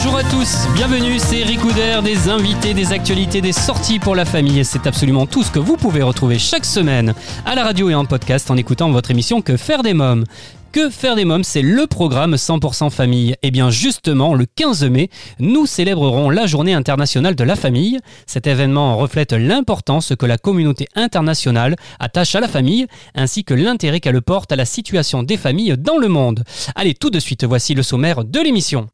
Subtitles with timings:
[0.00, 4.24] Bonjour à tous, bienvenue, c'est Eric Couder, des invités, des actualités, des sorties pour la
[4.24, 7.96] famille c'est absolument tout ce que vous pouvez retrouver chaque semaine à la radio et
[7.96, 10.22] en podcast en écoutant votre émission Que faire des mômes?
[10.70, 13.34] Que faire des mômes, c'est le programme 100% famille.
[13.42, 17.98] Et bien justement, le 15 mai, nous célébrerons la journée internationale de la famille.
[18.26, 23.98] Cet événement reflète l'importance que la communauté internationale attache à la famille, ainsi que l'intérêt
[23.98, 26.44] qu'elle porte à la situation des familles dans le monde.
[26.76, 28.86] Allez, tout de suite, voici le sommaire de l'émission.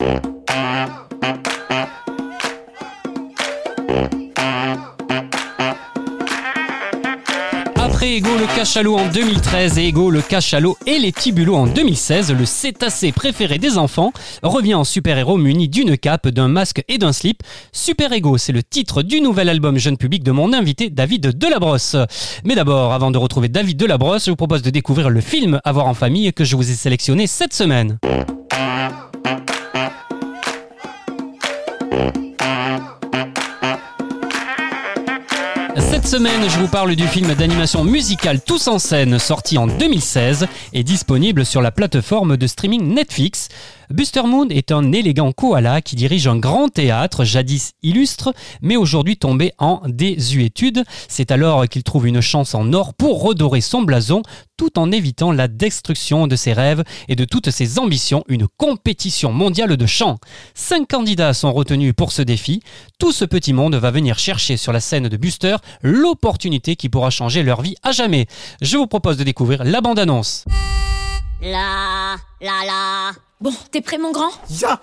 [7.76, 12.32] Après Ego le cachalot en 2013 et Ego le cachalot et les tibulots en 2016,
[12.32, 17.12] le cétacé préféré des enfants revient en super-héros muni d'une cape, d'un masque et d'un
[17.12, 17.42] slip.
[17.72, 21.96] Super Ego, c'est le titre du nouvel album jeune public de mon invité David Delabrosse.
[22.44, 25.72] Mais d'abord, avant de retrouver David Delabrosse, je vous propose de découvrir le film À
[25.72, 27.98] voir en famille que je vous ai sélectionné cette semaine.
[36.04, 40.46] Cette semaine, je vous parle du film d'animation musicale Tous en scène, sorti en 2016
[40.74, 43.48] et disponible sur la plateforme de streaming Netflix.
[43.90, 48.32] Buster Moon est un élégant koala qui dirige un grand théâtre, jadis illustre,
[48.62, 50.84] mais aujourd'hui tombé en désuétude.
[51.08, 54.22] C'est alors qu'il trouve une chance en or pour redorer son blason,
[54.56, 59.32] tout en évitant la destruction de ses rêves et de toutes ses ambitions, une compétition
[59.32, 60.18] mondiale de chant.
[60.54, 62.62] Cinq candidats sont retenus pour ce défi.
[62.98, 67.10] Tout ce petit monde va venir chercher sur la scène de Buster l'opportunité qui pourra
[67.10, 68.26] changer leur vie à jamais.
[68.60, 70.44] Je vous propose de découvrir la bande-annonce.
[73.40, 74.30] Bon, t'es prêt mon grand?
[74.48, 74.80] Ya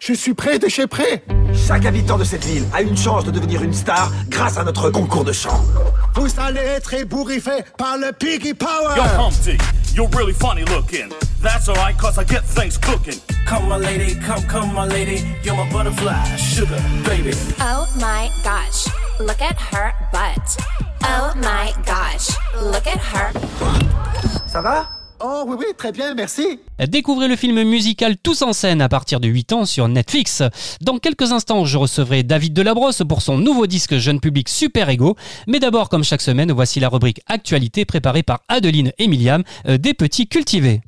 [0.00, 1.22] Je suis prêt de chez prêt
[1.54, 4.90] Chaque habitant de cette ville a une chance de devenir une star grâce à notre
[4.90, 5.60] concours de chant.
[6.14, 9.58] Vous allez être ébouriffé par le Piggy Power Yo, Humpty,
[9.94, 11.10] you're really funny looking.
[11.42, 13.20] That's alright, cause I get things cooking.
[13.46, 15.24] Come, my lady, come, come, my lady.
[15.44, 17.32] You're my butterfly, sugar, baby.
[17.60, 18.88] Oh my gosh,
[19.20, 20.56] look at her butt.
[21.04, 23.32] Oh my gosh, look at her.
[24.46, 24.97] Ça va?
[25.20, 29.18] Oh oui, oui, très bien, merci Découvrez le film musical Tous en scène à partir
[29.18, 30.42] de 8 ans sur Netflix.
[30.80, 35.16] Dans quelques instants, je recevrai David Delabrosse pour son nouveau disque jeune public Super Ego.
[35.48, 39.08] Mais d'abord, comme chaque semaine, voici la rubrique Actualité préparée par Adeline et
[39.66, 40.82] euh, des petits cultivés.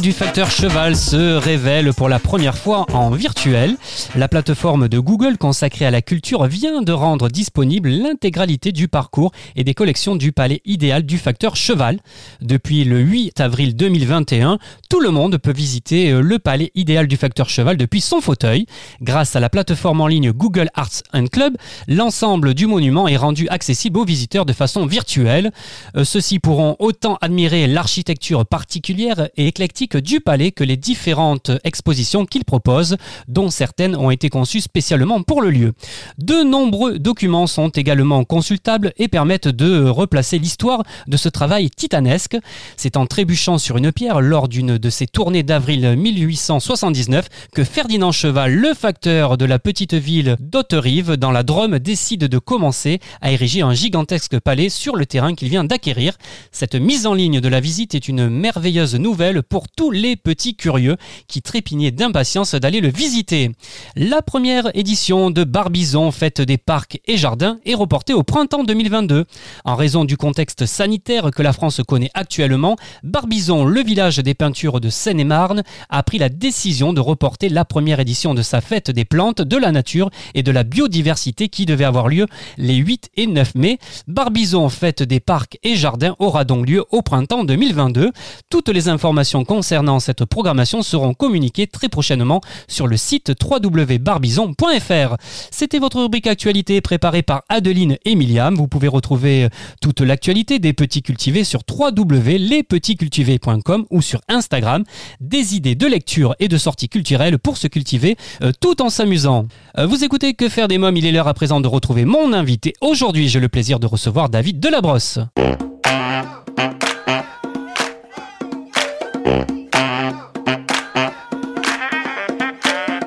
[0.00, 3.76] Du facteur cheval se révèle pour la première fois en virtuel.
[4.16, 9.30] La plateforme de Google consacrée à la culture vient de rendre disponible l'intégralité du parcours
[9.56, 12.00] et des collections du palais idéal du facteur cheval.
[12.40, 17.16] Depuis le 8 avril 2021, tout le monde peut visiter euh, le palais idéal du
[17.16, 18.66] facteur cheval depuis son fauteuil.
[19.02, 21.56] Grâce à la plateforme en ligne Google Arts and Club,
[21.88, 25.52] l'ensemble du monument est rendu accessible aux visiteurs de façon virtuelle.
[25.96, 32.26] Euh, Ceux-ci pourront autant admirer l'architecture particulière et éclectique du palais que les différentes expositions
[32.26, 32.96] qu'il propose,
[33.28, 35.72] dont certaines ont été conçues spécialement pour le lieu.
[36.18, 42.36] De nombreux documents sont également consultables et permettent de replacer l'histoire de ce travail titanesque.
[42.76, 48.12] C'est en trébuchant sur une pierre lors d'une de ses tournées d'avril 1879 que Ferdinand
[48.12, 53.32] Cheval, le facteur de la petite ville d'Haute-Rive dans la Drôme, décide de commencer à
[53.32, 56.16] ériger un gigantesque palais sur le terrain qu'il vient d'acquérir.
[56.52, 60.54] Cette mise en ligne de la visite est une merveilleuse nouvelle pour tous les petits
[60.54, 60.96] curieux
[61.28, 63.50] qui trépignaient d'impatience d'aller le visiter.
[63.96, 69.24] La première édition de Barbizon, fête des parcs et jardins, est reportée au printemps 2022.
[69.64, 74.80] En raison du contexte sanitaire que la France connaît actuellement, Barbizon, le village des peintures
[74.80, 79.04] de Seine-et-Marne, a pris la décision de reporter la première édition de sa fête des
[79.04, 82.26] plantes, de la nature et de la biodiversité qui devait avoir lieu
[82.58, 83.78] les 8 et 9 mai.
[84.06, 88.12] Barbizon, fête des parcs et jardins, aura donc lieu au printemps 2022.
[88.50, 89.63] Toutes les informations concernant
[89.98, 95.16] cette programmation seront communiquées très prochainement sur le site www.barbizon.fr.
[95.50, 98.54] C'était votre rubrique actualité préparée par Adeline et Miliam.
[98.54, 99.48] Vous pouvez retrouver
[99.80, 104.84] toute l'actualité des petits cultivés sur www.lespetitscultivés.com ou sur Instagram.
[105.20, 109.46] Des idées de lecture et de sorties culturelles pour se cultiver euh, tout en s'amusant.
[109.78, 110.96] Euh, vous écoutez Que faire des mômes?
[110.96, 112.74] Il est l'heure à présent de retrouver mon invité.
[112.80, 115.18] Aujourd'hui, j'ai le plaisir de recevoir David Delabrosse.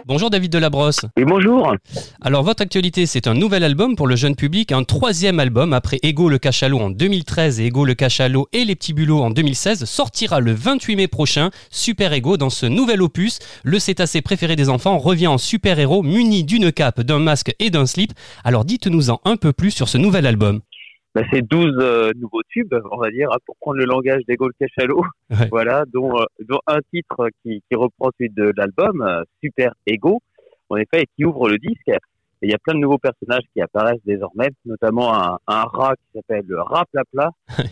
[0.07, 1.01] Bonjour David Delabrosse.
[1.17, 1.75] Et bonjour.
[2.21, 5.99] Alors votre actualité, c'est un nouvel album pour le jeune public, un troisième album après
[6.01, 9.83] Ego le cachalot en 2013 et Ego le cachalot et les petits bulots en 2016
[9.83, 11.49] sortira le 28 mai prochain.
[11.71, 16.03] Super Ego dans ce nouvel opus, le cétacé préféré des enfants revient en super héros
[16.03, 18.13] muni d'une cape, d'un masque et d'un slip.
[18.45, 20.61] Alors dites-nous-en un peu plus sur ce nouvel album.
[21.17, 24.35] Bah, c'est 12 euh, nouveaux tubes, on va dire, hein, pour prendre le langage des
[24.35, 25.01] Gaulle Cachalot.
[25.31, 25.47] Ouais.
[25.49, 30.21] Voilà, dont, euh, dont un titre qui, qui reprend celui de l'album, euh, Super Ego,
[30.69, 31.87] en effet, et qui ouvre le disque.
[31.89, 31.97] Et
[32.43, 36.19] il y a plein de nouveaux personnages qui apparaissent désormais, notamment un, un rat qui
[36.19, 37.31] s'appelle le rat Plapla,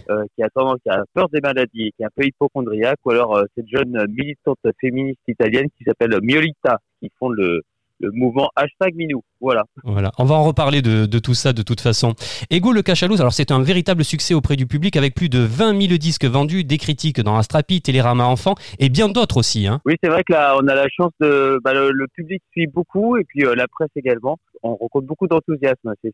[0.09, 3.37] euh, qui a tendance, a peur des maladies, qui est un peu hypochondriaque, ou alors
[3.37, 7.61] euh, cette jeune militante féministe italienne qui s'appelle Miolita, qui font le,
[8.05, 9.21] le mouvement hashtag Minou.
[9.41, 9.63] Voilà.
[9.83, 12.13] Voilà, on va en reparler de, de tout ça de toute façon.
[12.49, 15.79] Ego le cachalot, alors c'est un véritable succès auprès du public avec plus de 20
[15.87, 19.67] 000 disques vendus, des critiques dans Astrapi, Télérama Enfant et bien d'autres aussi.
[19.67, 19.81] Hein.
[19.85, 22.67] Oui, c'est vrai que là, on a la chance de, bah, le, le public suit
[22.67, 24.37] beaucoup et puis euh, la presse également.
[24.63, 25.93] On rencontre beaucoup d'enthousiasme.
[26.03, 26.13] C'est,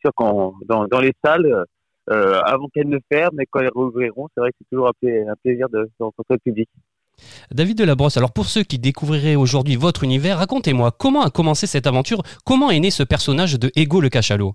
[0.00, 1.64] sûr qu'en dans, dans les salles,
[2.10, 4.92] euh, avant qu'elles ne ferment et quand elles rouvriront, c'est vrai que c'est toujours un,
[5.00, 6.68] pla- un plaisir de, de rencontrer le public.
[7.52, 11.86] David Delabrosse, alors pour ceux qui découvriraient aujourd'hui votre univers, racontez-moi comment a commencé cette
[11.86, 14.54] aventure, comment est né ce personnage de Ego le cachalot?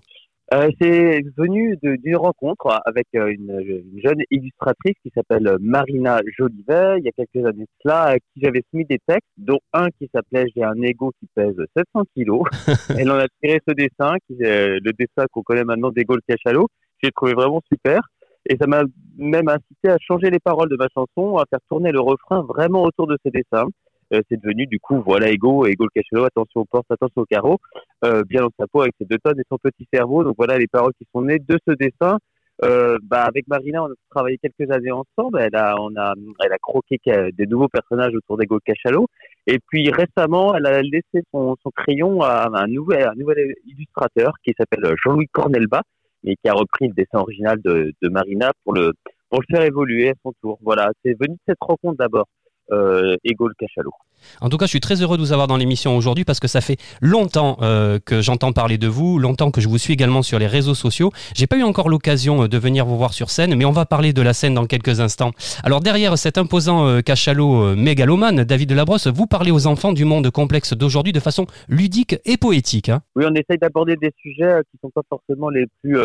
[0.52, 6.20] Euh, c'est venu de- d'une rencontre avec euh, une, une jeune illustratrice qui s'appelle Marina
[6.36, 9.58] Jolivet, il y a quelques années de cela, à qui j'avais soumis des textes, dont
[9.72, 12.42] un qui s'appelait J'ai un ego qui pèse 700 kilos.
[12.98, 16.22] Elle en a tiré ce dessin, qui est le dessin qu'on connaît maintenant d'Ego le
[16.28, 16.68] cachalot.
[17.02, 18.00] J'ai trouvé vraiment super.
[18.46, 18.82] Et ça m'a
[19.16, 22.82] même incité à changer les paroles de ma chanson, à faire tourner le refrain vraiment
[22.82, 23.68] autour de ces dessins.
[24.12, 27.26] Euh, c'est devenu du coup, voilà Ego, Ego le cachalot, attention aux portes, attention aux
[27.26, 27.58] carreaux,
[28.04, 30.24] euh, bien dans sa peau avec ses deux tonnes et son petit cerveau.
[30.24, 32.18] Donc voilà les paroles qui sont nées de ce dessin.
[32.62, 35.40] Euh, bah, avec Marina, on a travaillé quelques années ensemble.
[35.40, 36.14] Elle a, on a,
[36.44, 36.98] elle a croqué
[37.32, 39.08] des nouveaux personnages autour d'Ego le cachalot.
[39.46, 44.34] Et puis récemment, elle a laissé son, son crayon à un nouvel, un nouvel illustrateur
[44.44, 45.82] qui s'appelle Jean-Louis Cornelba
[46.24, 48.92] et qui a repris le dessin original de, de Marina pour le,
[49.30, 50.58] pour le faire évoluer à son tour.
[50.62, 52.26] Voilà, c'est venu de cette rencontre d'abord.
[52.72, 53.16] Euh,
[53.58, 53.92] cachalot.
[54.40, 56.48] En tout cas, je suis très heureux de vous avoir dans l'émission aujourd'hui parce que
[56.48, 60.22] ça fait longtemps euh, que j'entends parler de vous, longtemps que je vous suis également
[60.22, 61.12] sur les réseaux sociaux.
[61.34, 63.86] J'ai pas eu encore l'occasion euh, de venir vous voir sur scène, mais on va
[63.86, 65.32] parler de la scène dans quelques instants.
[65.62, 70.04] Alors derrière cet imposant euh, cachalot euh, mégalomane, David Delabrosse, vous parlez aux enfants du
[70.04, 72.88] monde complexe d'aujourd'hui de façon ludique et poétique.
[72.88, 73.02] hein.
[73.16, 75.98] Oui, on essaye d'aborder des sujets qui sont pas forcément les plus,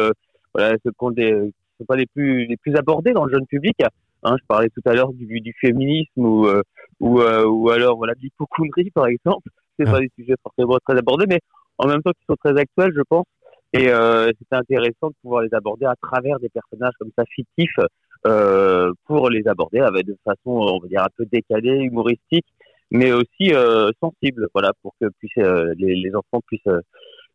[0.53, 3.45] voilà, ceux qu'on des, qui sont pas les plus, les plus abordés dans le jeune
[3.45, 3.77] public.
[4.23, 6.61] Hein, je parlais tout à l'heure du, du féminisme ou, euh,
[6.99, 9.49] ou, euh, ou alors voilà de l'hypochondrie par exemple.
[9.77, 9.91] C'est Ah.
[9.93, 11.39] pas des sujets forcément très abordés, mais
[11.77, 13.25] en même temps qui sont très actuels, je pense.
[13.71, 17.79] Et euh, c'était intéressant de pouvoir les aborder à travers des personnages comme ça fictifs
[18.27, 22.47] euh, pour les aborder avec de façon, on va dire, un peu décalée, humoristique,
[22.91, 26.81] mais aussi euh, sensible, voilà, pour que puissent, euh, les, les enfants puissent, euh,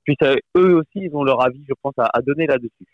[0.03, 2.85] puissent eux aussi, ils ont leur avis, je pense, à, à donner là-dessus.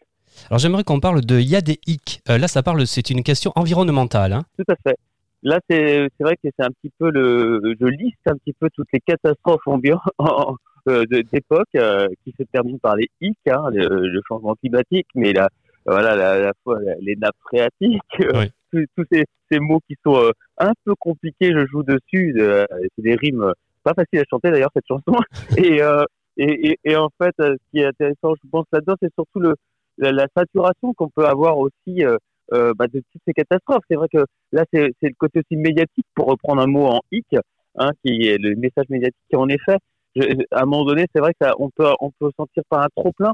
[0.49, 2.23] Alors j'aimerais qu'on parle de Yadéic.
[2.29, 4.33] Euh, là, ça parle, c'est une question environnementale.
[4.33, 4.43] hein.
[4.59, 4.97] Tout à fait.
[5.43, 8.89] Là, c'est vrai que c'est un petit peu le, je liste un petit peu toutes
[8.93, 10.01] les catastrophes ambiantes
[10.89, 15.33] euh, d'époque euh, qui se terminent par les hic, hein, le, le changement climatique, mais
[15.33, 15.49] la,
[15.87, 18.51] voilà, la, la fois les nappes phréatiques, euh, Oui.
[18.71, 22.35] tous, tous ces, ces mots qui sont un peu compliqués, je joue dessus.
[22.37, 25.19] c'est des rimes pas faciles à chanter d'ailleurs cette chanson.
[25.57, 26.05] Et, euh,
[26.37, 29.55] et, et, et en fait, ce qui est intéressant, je pense là-dedans, c'est surtout le,
[30.01, 32.17] la, la saturation qu'on peut avoir aussi euh,
[32.53, 33.85] euh, bah, de toutes ces catastrophes.
[33.89, 37.27] C'est vrai que là, c'est le côté aussi médiatique, pour reprendre un mot en hic,
[37.77, 39.77] hein, qui est le message médiatique qui en effet,
[40.17, 42.83] je, à un moment donné, c'est vrai que ça, on peut on peut sentir pas
[42.83, 43.33] un trop plein,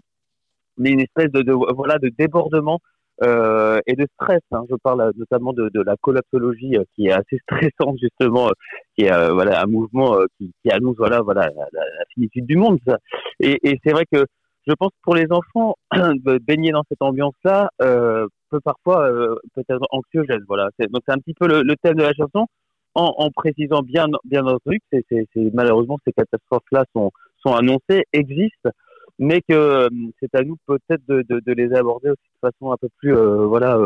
[0.76, 2.80] mais une espèce de, de voilà de débordement
[3.22, 4.42] euh, et de stress.
[4.52, 4.64] Hein.
[4.68, 8.52] Je parle euh, notamment de, de la collapsologie euh, qui est assez stressante justement, euh,
[8.96, 11.82] qui est euh, voilà un mouvement qui, qui annonce voilà voilà la
[12.12, 12.78] finitude du monde.
[12.86, 12.98] ça.
[13.40, 14.26] Et, et c'est vrai que
[14.66, 15.76] je pense que pour les enfants,
[16.42, 20.42] baigner dans cette ambiance-là euh, peut parfois euh, peut-être anxiogène.
[20.48, 20.68] Voilà.
[20.90, 22.46] Donc c'est un petit peu le, thème de la chanson,
[22.94, 27.12] en, précisant bien bien entendu que c'est, malheureusement ces catastrophes-là sont
[27.44, 28.70] annoncées, existent,
[29.18, 29.88] mais que euh,
[30.20, 33.78] c'est à nous peut-être de, les aborder aussi de façon un peu plus voilà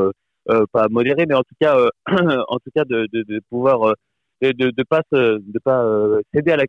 [0.72, 3.94] pas modérée, mais en tout cas en tout cas de, de, pouvoir
[4.40, 5.02] de, de, pas
[5.64, 6.66] pas céder à la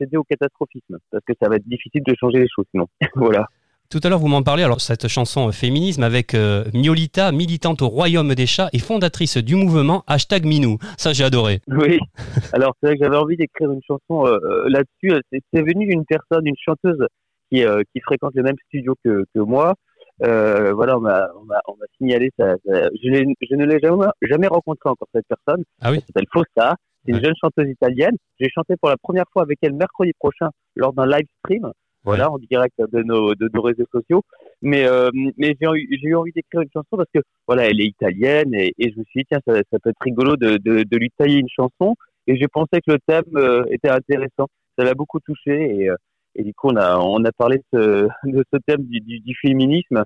[0.00, 2.86] céder au catastrophisme parce que ça va être difficile de changer les choses sinon.
[3.14, 3.46] voilà.
[3.92, 7.82] Tout à l'heure, vous m'en parlez, alors cette chanson euh, féminisme avec euh, Miolita, militante
[7.82, 10.78] au royaume des chats et fondatrice du mouvement hashtag Minou.
[10.96, 11.60] Ça, j'ai adoré.
[11.68, 11.98] Oui.
[12.54, 15.20] Alors c'est vrai que j'avais envie d'écrire une chanson euh, euh, là-dessus.
[15.30, 17.06] C'est, venu d'une personne, une chanteuse
[17.50, 19.74] qui, qui fréquente le même studio que, que moi.
[20.20, 22.54] Voilà, on m'a, on m'a, on m'a signalé ça.
[22.64, 23.10] ça- je,
[23.56, 25.64] ne l'ai jamais, jamais rencontré encore cette personne.
[25.82, 26.76] Ah oui Elle s'appelle Fossa.
[27.04, 27.24] C'est une Ouais.
[27.24, 28.16] jeune chanteuse italienne.
[28.40, 31.70] J'ai chanté pour la première fois avec elle mercredi prochain lors d'un live stream.
[32.04, 34.22] Voilà, en direct de nos, de nos réseaux sociaux.
[34.60, 35.68] Mais, euh, mais j'ai
[36.02, 39.04] eu, envie d'écrire une chanson parce que, voilà, elle est italienne et, et je me
[39.04, 41.94] suis dit, tiens, ça, ça peut être rigolo de, de, de lui tailler une chanson.
[42.26, 44.48] Et j'ai pensé que le thème euh, était intéressant.
[44.76, 45.94] Ça l'a beaucoup touché et, euh,
[46.34, 49.20] et du coup, on a, on a parlé de ce, de ce thème du, du,
[49.20, 50.02] du féminisme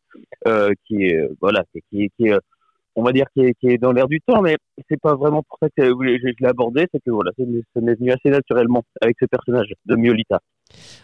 [0.47, 2.39] euh, qui est, voilà, qui, qui, est,
[2.97, 4.57] on va dire, qui est, dans l'air du temps, mais
[4.89, 7.95] c'est pas vraiment pour ça que je, je l'ai abordé, c'est que voilà, ça m'est
[7.95, 10.41] venu assez naturellement avec ce personnage de Miolita.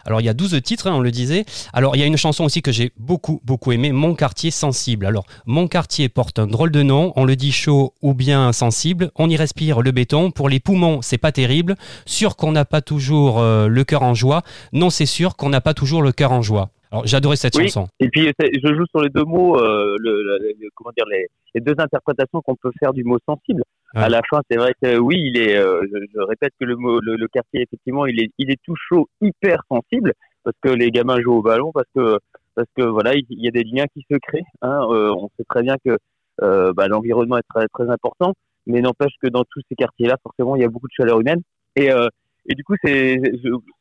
[0.05, 1.45] Alors il y a 12 titres, hein, on le disait.
[1.71, 5.05] Alors il y a une chanson aussi que j'ai beaucoup beaucoup aimé, Mon quartier sensible.
[5.05, 9.11] Alors Mon quartier porte un drôle de nom, on le dit chaud ou bien sensible,
[9.15, 12.81] on y respire le béton, pour les poumons c'est pas terrible, sûr qu'on n'a pas
[12.81, 14.41] toujours euh, le cœur en joie,
[14.73, 16.71] non c'est sûr qu'on n'a pas toujours le cœur en joie.
[16.93, 17.69] Alors adoré cette Oui.
[17.69, 17.87] chanson.
[17.99, 21.61] Et puis je joue sur les deux mots, euh, le, le- comment dire, les, les
[21.61, 23.63] deux interprétations qu'on peut faire du mot sensible.
[23.95, 24.03] Ouais.
[24.03, 25.57] À la fin, c'est vrai que oui, il est.
[25.57, 28.59] euh, je, je répète que le mot, le, le quartier effectivement, il est, il est
[28.63, 32.19] tout chaud, hyper sensible, parce que les gamins jouent au ballon, parce que,
[32.53, 34.45] parce que voilà, il, il y a des liens qui se créent.
[34.61, 35.97] Hein, euh, on sait très bien que
[36.43, 38.33] euh, bah, l'environnement est très, très important,
[38.67, 41.41] mais n'empêche que dans tous ces quartiers-là, forcément, il y a beaucoup de chaleur humaine.
[41.75, 42.07] Et euh,
[42.49, 43.19] et du coup, c'est,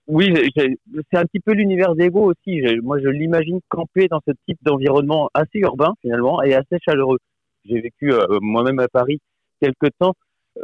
[0.06, 2.64] oui, c'est un petit peu l'univers d'Ego aussi.
[2.64, 7.18] Je- moi, je l'imagine camper dans ce type d'environnement assez urbain finalement et assez chaleureux.
[7.64, 9.18] J'ai vécu euh, moi-même à Paris
[9.60, 10.14] quelques temps,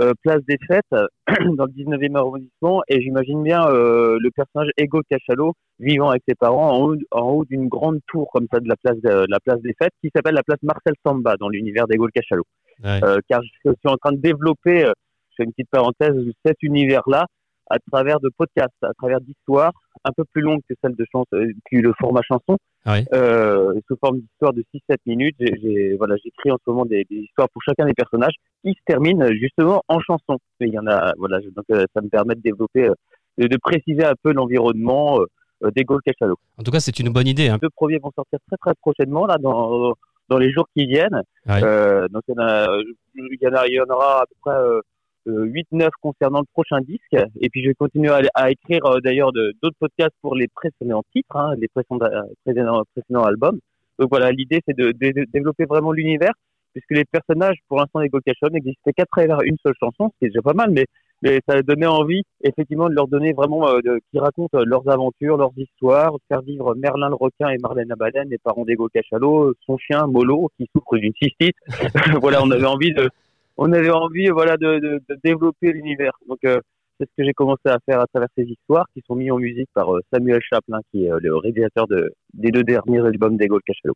[0.00, 0.84] euh, place des Fêtes,
[1.56, 6.34] dans le 19e arrondissement, et j'imagine bien euh, le personnage Ego Cachalot vivant avec ses
[6.34, 9.40] parents en haut, en haut d'une grande tour comme ça de la place, de, la
[9.40, 12.44] place des Fêtes, qui s'appelle la place Marcel Samba dans l'univers d'Ego Cachalot.
[12.84, 13.00] Ouais.
[13.28, 16.14] Car je suis en train de développer, je fais une petite parenthèse,
[16.44, 17.26] cet univers-là
[17.70, 19.72] à travers de podcasts, à travers d'histoires
[20.04, 22.56] un peu plus longues que celle de euh, que le format chanson,
[22.86, 23.04] Ouais.
[23.12, 25.36] euh, sous forme d'histoires de 6-7 minutes.
[25.40, 28.34] J'ai, j'ai- voilà, j'écris en ce moment des, des histoires pour chacun des personnages
[28.64, 30.38] qui se terminent euh, justement en chanson.
[30.60, 32.94] Et il y en a, voilà, donc euh, ça me permet de développer, euh,
[33.38, 35.20] de, de préciser un peu l'environnement
[35.64, 36.36] euh, des Gaules Cachalot.
[36.58, 37.48] En tout cas c'est une bonne idée.
[37.48, 37.54] hein.
[37.54, 39.92] Les deux premiers vont sortir très très prochainement là dans
[40.28, 41.22] dans les jours qui viennent.
[41.46, 41.60] Ouais.
[41.64, 44.80] Euh, donc il y en a, il y en aura à peu près euh,
[45.28, 47.16] 8-9 concernant le prochain disque.
[47.40, 51.02] Et puis je vais continuer à, à écrire euh, d'ailleurs d'autres podcasts pour les précédents
[51.12, 53.58] titres, hein, les précédents, euh, précédents, précédents albums.
[53.98, 56.32] Donc voilà, l'idée c'est de, développer vraiment l'univers,
[56.72, 60.18] puisque les personnages pour l'instant des Gold Cachon n'existaient qu'à travers une seule chanson, ce
[60.18, 60.86] qui est déjà pas mal, mais,
[61.22, 63.80] mais ça donné envie effectivement de leur donner vraiment, euh,
[64.10, 68.24] qui racontent euh, leurs aventures, leurs histoires, faire vivre Merlin le requin et Marlène la
[68.24, 71.56] les parents d'Ego Cachalot, son chien Molo qui souffre d'une cystite.
[72.20, 73.10] voilà, on avait envie de,
[73.58, 76.12] on avait envie, voilà, de, de, de développer l'univers.
[76.28, 76.60] Donc euh,
[76.98, 79.38] c'est ce que j'ai commencé à faire à travers ces histoires qui sont mises en
[79.38, 83.36] musique par euh, Samuel Chaplin, qui est euh, le réalisateur de, des deux derniers albums
[83.36, 83.94] d'Ego Cachalot.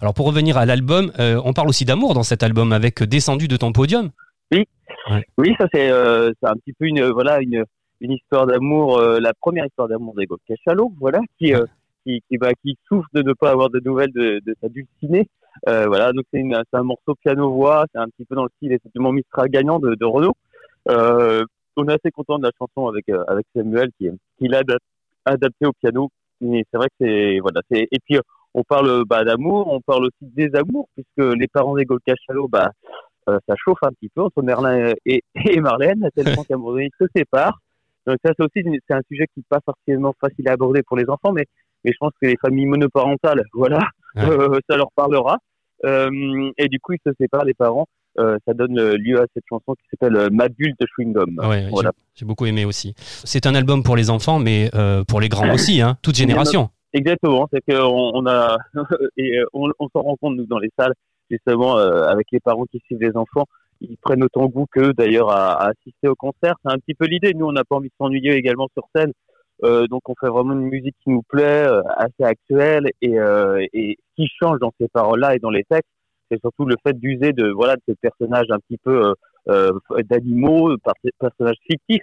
[0.00, 3.56] Alors pour revenir à l'album, on parle aussi d'amour dans cet album avec Descendu de
[3.56, 4.10] ton podium.
[4.52, 7.64] Oui, ça c'est c'est un petit peu une voilà une
[8.00, 11.54] une histoire d'amour, la première histoire d'amour d'Ego Cachalot, voilà, qui
[12.62, 15.28] qui souffre de ne pas avoir de nouvelles de, de sa dulcinée.
[15.68, 18.72] Euh, voilà, donc c'est un morceau piano voix, c'est un petit peu dans le style
[18.72, 20.34] effectivement Mistral gagnant de, de Renaud.
[20.88, 21.44] Euh,
[21.76, 23.24] on est assez content de la chanson avec euh,
[23.54, 24.78] Samuel qui l'a adap-
[25.24, 26.10] adapté au piano.
[26.40, 28.18] Mais c'est vrai que voilà, c'est et puis
[28.54, 32.70] on parle bah, d'amour, on parle aussi de désamour puisque les parents d'Ego Cachalot, bah
[33.26, 36.56] ça chauffe un petit peu entre Merlin et, et Marlène, à tel point qu'à un
[36.56, 37.58] moment donné, ils se séparent.
[38.06, 40.96] Donc ça, c'est aussi c'est un sujet qui n'est pas forcément facile à aborder pour
[40.96, 41.44] les enfants, mais,
[41.84, 43.80] mais je pense que les familles monoparentales, voilà,
[44.16, 45.38] euh, ça leur parlera.
[45.84, 47.86] Euh, et du coup, ils se séparent, les parents.
[48.18, 51.38] Euh, ça donne lieu à cette chanson qui s'appelle Ma bulle de chewing gum.
[51.40, 51.92] Ah ouais, Voilà.
[52.16, 52.94] j'ai beaucoup aimé aussi.
[52.98, 54.70] C'est un album pour les enfants, mais
[55.06, 56.70] pour les grands aussi, hein, toute génération.
[56.94, 58.56] Exactement, c'est qu'on on a
[59.18, 60.94] et on, on s'en rend compte nous dans les salles
[61.30, 63.44] justement avec les parents qui suivent les enfants,
[63.80, 66.54] ils prennent autant goût qu'eux d'ailleurs à, à assister au concert.
[66.64, 67.32] C'est un petit peu l'idée.
[67.34, 69.12] Nous, on n'a pas envie de s'ennuyer également sur scène,
[69.62, 73.98] donc on fait vraiment une musique qui nous plaît, euh, assez actuelle et, euh, et
[74.16, 75.90] qui change dans ces paroles-là et dans les textes,
[76.30, 79.14] c'est surtout le fait d'user de voilà de ces personnages un petit peu euh, euh,
[80.08, 82.02] d'animaux, par- personnages fictifs,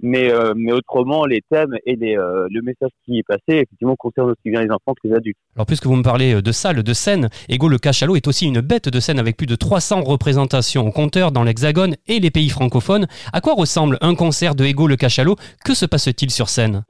[0.00, 3.96] mais euh, mais autrement les thèmes et les, euh, le message qui est passé effectivement
[3.96, 5.38] concerne aussi bien les enfants que les adultes.
[5.56, 8.46] Alors puisque vous me parlez euh, de salle, de scène, Ego le Cachalot est aussi
[8.46, 12.30] une bête de scène avec plus de 300 représentations au compteur dans l'Hexagone et les
[12.30, 13.06] pays francophones.
[13.32, 15.36] À quoi ressemble un concert de Ego le Cachalot?
[15.64, 16.84] Que se passe-t-il sur scène?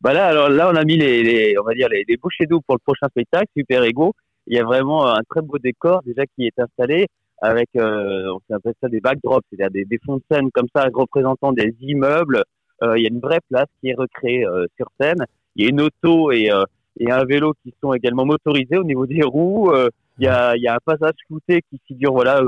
[0.00, 2.46] Bah là, alors là, on a mis les, les on va dire les, les bouchées
[2.46, 4.14] d'eau pour le prochain spectacle, Super Ego.
[4.48, 7.06] Il y a vraiment un très beau décor déjà qui est installé
[7.42, 11.52] avec, euh, on appelle ça des backdrops, c'est-à-dire des, fonds de scène comme ça représentant
[11.52, 12.44] des immeubles.
[12.82, 15.26] Euh, il y a une vraie place qui est recréée euh, sur scène.
[15.56, 16.50] Il y a une auto et,
[16.98, 19.70] et un vélo qui sont également motorisés au niveau des roues.
[20.18, 22.40] Il, y a, y a un passage flouté qui figure voilà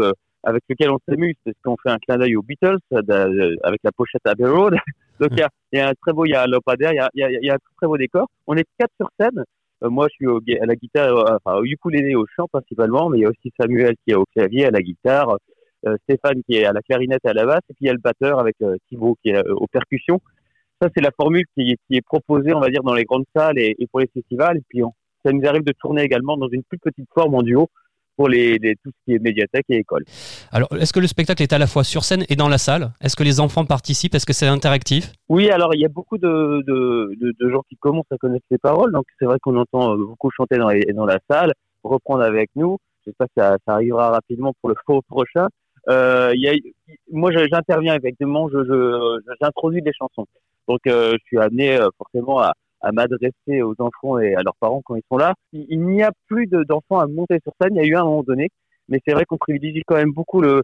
[0.42, 2.78] avec lequel on s'amuse, parce qu'on fait un clin d'œil aux Beatles
[3.62, 4.74] avec la pochette Abbey Road.
[5.20, 7.30] Donc il y a, y a un très beau, il y a, il y a,
[7.30, 8.26] il y a un très beau décor.
[8.46, 9.44] On est quatre sur scène.
[9.84, 13.22] Euh, moi, je suis à la guitare, enfin au ukulélé, au chant principalement, mais il
[13.22, 15.36] y a aussi Samuel qui est au clavier, à la guitare,
[15.86, 17.90] euh, Stéphane qui est à la clarinette et à la basse, et puis il y
[17.90, 20.20] a le batteur avec euh, Thibaut qui est aux percussions.
[20.80, 23.76] Ça, c'est la formule qui, est proposée, on va dire, dans les grandes salles et,
[23.90, 24.58] pour les festivals.
[24.58, 24.82] Et puis,
[25.24, 27.68] ça nous arrive de tourner également dans une plus petite forme en duo
[28.16, 30.04] pour les, les- tout ce qui est médiathèque et école.
[30.52, 32.92] Alors, est-ce que le spectacle est à la fois sur scène et dans la salle?
[33.00, 34.14] Est-ce que les enfants participent?
[34.14, 35.12] Est-ce que c'est interactif?
[35.28, 38.46] Oui, alors il y a beaucoup de, de, de, de gens qui commencent à connaître
[38.50, 41.52] les paroles, donc c'est vrai qu'on entend euh, beaucoup chanter dans, les- dans la salle,
[41.82, 42.78] reprendre avec nous.
[43.06, 45.48] J'espère que ça, ça arrivera rapidement pour le faux prochain.
[45.90, 46.52] Euh, il y a,
[47.12, 50.26] moi, je- j'interviens effectivement, je, je, j'introduis des chansons.
[50.68, 52.52] Donc, euh, je suis amené euh, forcément à,
[52.84, 55.34] à m'adresser aux enfants et à leurs parents quand ils sont là.
[55.52, 57.74] Il, n'y a plus de- d'enfants à monter sur scène.
[57.74, 58.50] Il y a eu un moment donné,
[58.88, 60.62] mais c'est vrai qu'on privilégie quand même beaucoup le,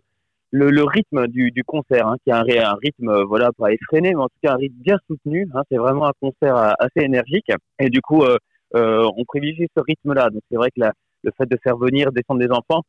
[0.52, 4.22] le, rythme du, du concert, hein, qui est un, rythme, euh, voilà, pas effréné, mais
[4.22, 5.48] en tout cas un rythme bien soutenu.
[5.54, 7.50] Hein, c'est vraiment un concert euh, assez énergique.
[7.78, 8.38] Et du coup, euh,
[8.74, 10.30] on privilégie ce rythme-là.
[10.30, 10.82] Donc c'est vrai que
[11.22, 12.82] le fait de faire venir, descendre des enfants,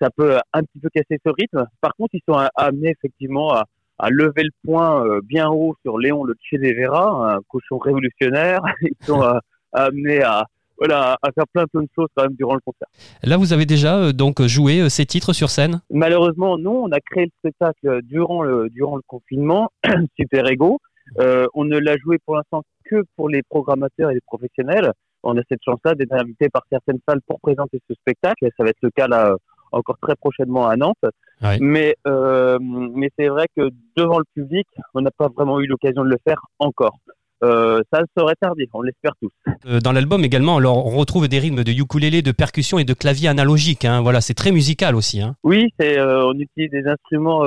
[0.00, 1.66] ça peut un petit peu casser ce rythme.
[1.80, 3.64] Par contre, ils sont amenés effectivement à,
[4.02, 8.60] à lever le point euh, bien haut sur Léon le Che Guevara, un cochon révolutionnaire.
[8.82, 9.38] Ils sont euh,
[9.72, 10.44] amenés à
[10.76, 12.88] voilà à faire plein plein de choses quand même durant le concert.
[13.22, 15.80] Là, vous avez déjà euh, donc joué euh, ces titres sur scène?
[15.90, 16.82] Malheureusement, non.
[16.82, 19.70] On a créé le spectacle durant le, durant le confinement,
[20.18, 20.80] Super Ego.
[21.20, 24.90] Euh, on ne l'a joué pour l'instant que pour les programmateurs et les professionnels.
[25.22, 28.44] On a cette chance-là d'être invité par certaines salles pour présenter ce spectacle.
[28.46, 29.36] Et ça va être le cas là
[29.72, 30.96] encore très prochainement à Nantes.
[31.42, 31.58] Ouais.
[31.60, 36.04] Mais, euh, mais c'est vrai que devant le public, on n'a pas vraiment eu l'occasion
[36.04, 36.98] de le faire encore.
[37.42, 39.32] Euh, ça serait tardé, on l'espère tous.
[39.66, 42.94] Euh, Dans l'album également, alors, on retrouve des rythmes de ukulélé, de percussion et de
[42.94, 43.84] clavier analogique.
[43.84, 44.00] hein.
[44.00, 45.20] Voilà, c'est très musical aussi.
[45.20, 45.34] hein.
[45.42, 47.42] Oui, c'est euh, on utilise des instruments.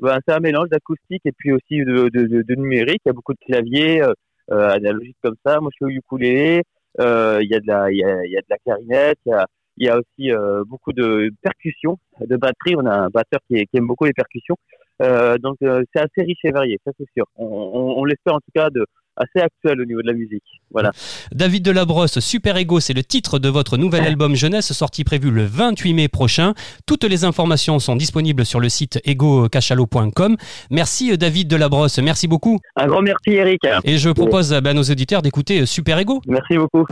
[0.00, 3.00] Ben, c'est un mélange d'acoustique et puis aussi de, de, de, de numérique.
[3.04, 4.02] Il y a beaucoup de claviers
[4.50, 5.60] analogiques comme ça.
[5.60, 6.62] Moi, je suis au ukulélé.
[7.00, 9.18] Il y a de la, il y a, il y a de la clarinette.
[9.26, 12.74] Il y a, il y a aussi euh, beaucoup de percussions, de batterie.
[12.76, 14.56] On a un batteur qui, qui aime beaucoup les percussions.
[15.02, 17.24] Euh, donc, euh, c'est assez riche et varié, ça c'est sûr.
[17.36, 18.84] On, on, on l'espère en tout cas de
[19.16, 20.44] assez actuel au niveau de la musique.
[20.70, 20.92] Voilà.
[21.32, 25.44] David Delabrosse, Super Ego, c'est le titre de votre nouvel album jeunesse sorti prévu le
[25.44, 26.54] 28 mai prochain.
[26.86, 30.36] Toutes les informations sont disponibles sur le site egocachalo.com.
[30.70, 32.58] Merci David Delabrosse, merci beaucoup.
[32.76, 33.60] Un grand merci Eric.
[33.84, 36.20] Et je propose à ben, nos auditeurs d'écouter Super Ego.
[36.26, 36.86] Merci beaucoup.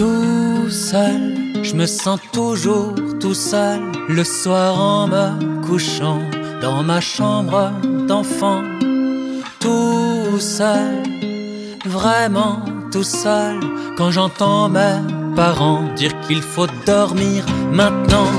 [0.00, 1.20] Tout seul.
[1.62, 6.22] Je me sens toujours tout seul le soir en me couchant
[6.62, 7.70] dans ma chambre
[8.08, 8.62] d'enfant.
[9.60, 11.02] Tout seul,
[11.84, 12.60] vraiment
[12.90, 13.60] tout seul
[13.98, 15.00] quand j'entends mes
[15.36, 18.30] parents dire qu'il faut dormir maintenant.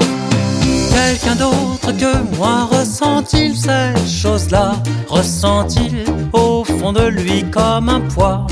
[0.96, 4.72] Quelqu'un d'autre que moi ressent-il ces choses-là?
[5.08, 8.48] Ressent-il au fond de lui comme un poids?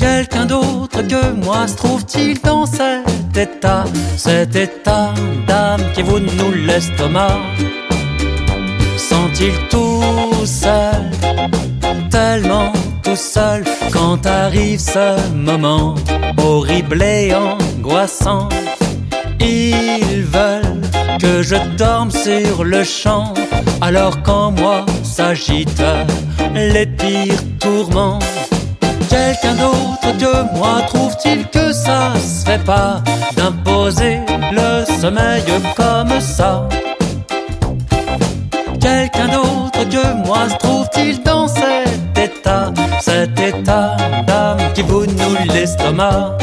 [0.00, 3.84] Quelqu'un d'autre que moi se trouve-t-il dans cet état
[4.16, 5.12] Cet état
[5.46, 7.36] d'âme qui vous nous l'estomac
[8.96, 11.10] Sent-il tout seul
[12.10, 15.94] Tellement tout seul Quand arrive ce moment
[16.38, 18.48] Horrible et angoissant?
[19.38, 20.80] Ils veulent
[21.20, 23.34] que je dorme sur le champ
[23.82, 25.82] Alors qu'en moi s'agitent
[26.54, 28.18] les pires tourments
[29.10, 33.02] Quelqu'un d'autre que moi trouve-t-il que ça se fait pas
[33.36, 34.20] d'imposer
[34.52, 35.42] le sommeil
[35.76, 36.68] comme ça?
[38.80, 43.96] Quelqu'un d'autre que moi se trouve-t-il dans cet état Cet état
[44.28, 46.38] d'âme qui vous noue l'estomac?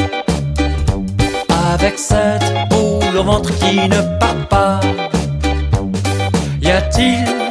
[1.74, 4.80] Avec cette boule au ventre qui ne part pas
[6.62, 7.47] Y a-t-il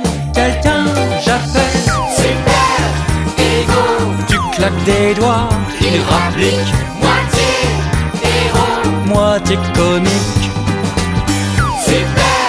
[4.66, 5.48] Tu claques des doigts,
[5.81, 6.72] il rapplique.
[7.00, 7.48] Moitié
[8.22, 9.07] héros.
[9.07, 10.50] Moitié comique.
[11.85, 12.48] Super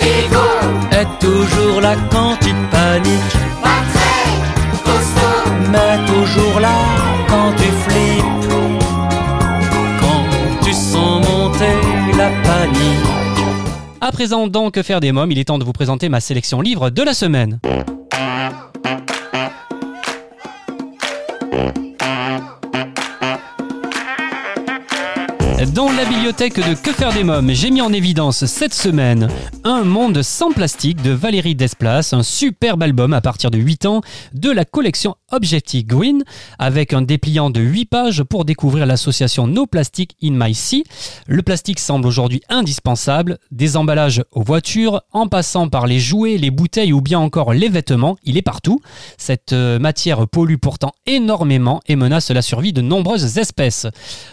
[0.00, 0.46] Ego
[0.92, 5.50] Est toujours là quand tu paniques Pas très costaud.
[5.72, 6.74] Mais toujours là
[7.28, 8.52] quand tu flippes.
[10.00, 13.06] Quand tu sens monter la panique.
[14.00, 16.60] À présent, dans Que faire des mômes, il est temps de vous présenter ma sélection
[16.60, 17.58] livre de la semaine.
[25.66, 29.28] Dans la bibliothèque de Que faire des mômes, j'ai mis en évidence cette semaine
[29.64, 34.00] Un monde sans plastique de Valérie Desplaces, un superbe album à partir de 8 ans
[34.34, 36.22] de la collection Objective Green,
[36.60, 40.84] avec un dépliant de 8 pages pour découvrir l'association No Plastic in My Sea.
[41.26, 46.52] Le plastique semble aujourd'hui indispensable, des emballages aux voitures, en passant par les jouets, les
[46.52, 48.80] bouteilles ou bien encore les vêtements, il est partout.
[49.16, 53.88] Cette euh, matière pollue pourtant énormément et menace la survie de nombreuses espèces.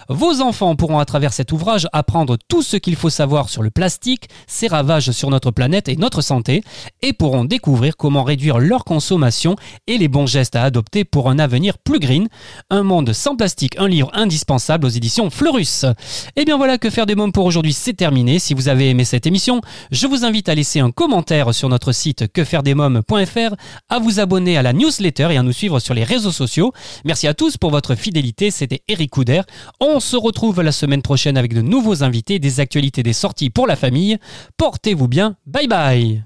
[0.08, 3.70] Vos enfants pourront à travers cet ouvrage apprendre tout ce qu'il faut savoir sur le
[3.70, 6.62] plastique, ses ravages sur notre planète et notre santé,
[7.02, 9.56] et pourront découvrir comment réduire leur consommation
[9.88, 12.28] et les bons gestes à adopter pour un avenir plus green.
[12.70, 15.86] Un monde sans plastique, un livre indispensable aux éditions Fleurus.
[15.86, 18.38] Et eh bien voilà que faire des mômes pour aujourd'hui, c'est terminé.
[18.38, 21.94] Si vous avez aimé cette émission, je vous invite à laisser un commentaire sur notre
[21.94, 23.56] site quefairedesmômes.fr,
[23.88, 26.74] à vous abonner à la newsletter et à nous suivre sur les réseaux sociaux.
[27.06, 28.52] Merci à tous pour votre fidélité.
[28.52, 29.44] C'était Eric Couder.
[29.80, 33.68] On se retrouve la semaine prochaine avec de nouveaux invités, des actualités, des sorties pour
[33.68, 34.18] la famille.
[34.58, 35.38] Portez-vous bien.
[35.46, 36.24] Bye bye.